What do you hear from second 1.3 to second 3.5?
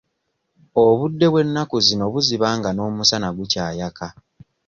bw'ennaku zino buziba nga n'omusana